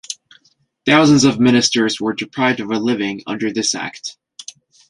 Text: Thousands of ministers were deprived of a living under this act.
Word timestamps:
Thousands 0.87 1.25
of 1.25 1.39
ministers 1.39 2.01
were 2.01 2.13
deprived 2.13 2.59
of 2.59 2.71
a 2.71 2.79
living 2.79 3.21
under 3.27 3.53
this 3.53 3.75
act. 3.75 4.17